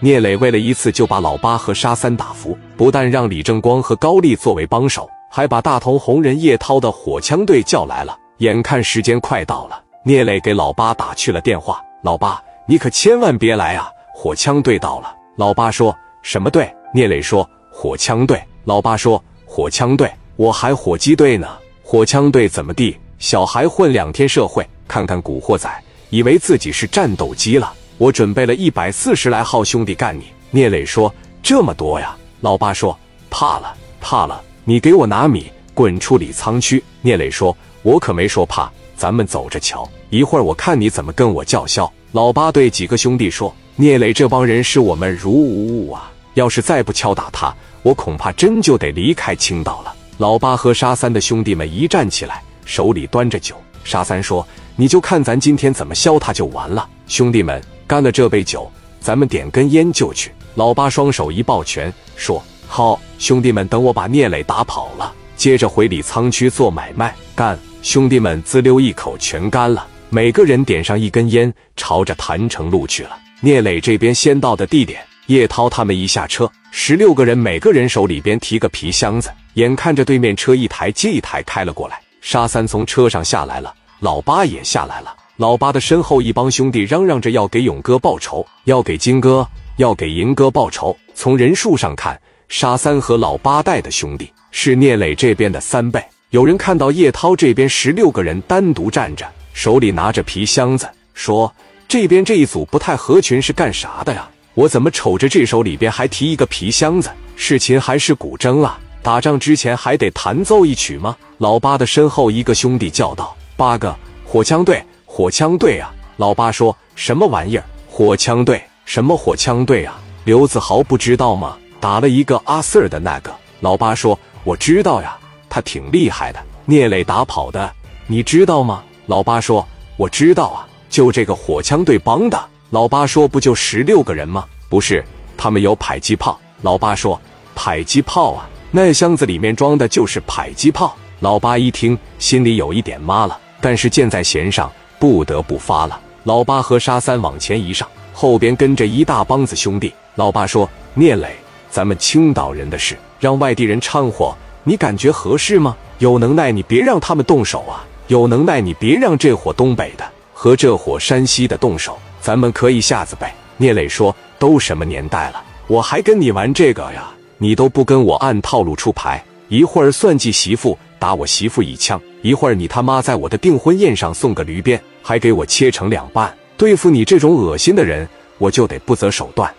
[0.00, 8.16] 聂磊为了一次就把老八和沙三打服，不但让李正光和高丽作为帮手，还把大同红人叶涛的火枪队叫来了。
[8.38, 13.88] 眼看时间快到了，聂磊给老八打去了电话：“老八，你可千万别来啊！
[14.14, 21.48] 火枪队到了。”老八说：“什么队？”聂磊说：“火枪队。”老八说：“火枪队，我还火鸡队呢。
[21.82, 22.94] 火枪队怎么地？
[23.18, 25.70] 小孩混两天社会，看看古惑仔，
[26.10, 27.72] 以为自己是战斗机了。
[27.98, 32.98] 我准备了一百四十来号兄弟干你。”聂磊说：“这么多呀？”老八说
[33.30, 34.40] ：“怕了，怕了。
[34.64, 43.54] 你给我拿米，滚出李沧区。”聂磊说：“我可没说怕，咱们走着瞧，一会儿我看你怎么跟我叫嚣。”老八对几个兄弟说。
[43.78, 46.10] 聂磊这帮人视我们如无物啊！
[46.32, 49.94] 要是再不敲打他，我恐怕真就得离开青岛了。
[50.16, 53.54] 老八和沙三的兄弟们一站起来，手里端着酒。
[53.84, 60.32] 沙三说：“你就看咱今天怎么削他就完了。”兄弟们，干了这杯酒，咱们点根烟就去。
[60.54, 67.14] 老八双手一抱拳，说：“好，兄弟们，等我把聂磊打跑了，接着回李沧区做买卖。
[67.34, 73.16] 干！”兄弟们滋溜一口全干了，每个人点上一根烟，朝着谭城路去了。
[73.40, 82.00] 聂磊这边先到的地点，叶涛他们一下车，十六个人，每个人手里边提个皮箱子，眼看着对面车一台接一台开了过来。
[82.20, 85.14] 沙三从车上下来了，老八也下来了。
[85.36, 90.96] 老八的身后一帮兄弟嚷嚷着要给勇哥报仇，要给金哥，要给银哥报仇。
[91.14, 96.02] 从人数上看，沙三和老八带的兄弟是聂磊这边的三倍。
[96.30, 101.52] 有人看到叶涛这边十六个人单独站着，手里拿着皮箱子，说。
[101.88, 104.28] 这边这一组不太合群，是干啥的呀？
[104.54, 107.10] 我怎么瞅着这手里边还提一个皮箱子？
[107.36, 108.76] 是琴还是古筝啊？
[109.02, 111.16] 打仗之前还得弹奏一曲吗？
[111.38, 114.82] 老八的身后一个兄弟叫道：“八个火枪队，
[115.16, 117.64] 火枪队啊！”老八说什么玩意儿？
[117.88, 118.62] 火枪队？
[118.84, 119.82] 什么火枪队？
[119.82, 119.98] 啊？
[120.24, 121.56] 刘子豪不知道吗？
[121.80, 123.34] 打了一个阿 Sir 的那个。
[123.60, 125.16] 老八说：“我知道呀，
[125.48, 126.38] 他挺厉害的。
[126.66, 127.72] 聂磊打跑的，
[128.06, 131.98] 你知道吗？”老八说：“我知道啊。”就这个火枪队？
[131.98, 132.38] 帮的，
[132.68, 134.44] 老八说不就十六个人吗？
[134.68, 135.02] 不是，
[135.34, 136.38] 他们有迫击炮。
[136.60, 137.18] 老八说
[137.54, 140.94] 迫击炮啊，那箱子里面装的就是迫击炮。
[141.20, 144.70] 老八一听，心里有一点妈了，但是箭在弦上，
[145.06, 146.00] 不得不发了。
[146.24, 149.94] 老八和沙三往前一上，后边跟着一大帮子兄弟。
[150.16, 151.28] 老八说：“聂磊，
[151.70, 155.76] 咱们青岛人的事，让外地人掺和，你感觉合适吗？
[156.00, 157.86] 有能耐你别让他们动手啊！
[158.08, 163.32] 有能耐你别让这伙东北的。”和这伙山西的动手，咱们可以下子呗。
[163.58, 167.08] 聂磊说：“都什么年代了，我还跟你玩这个呀？
[167.38, 176.34] 你都不跟我按套路出牌，一会儿算计媳妇，打我媳妇一枪；一会儿你他妈在我的订婚宴上送个驴鞭，还给我切成两半。
[176.56, 178.08] 对付你这种恶心的人，
[178.38, 179.52] 我就得不择手段。”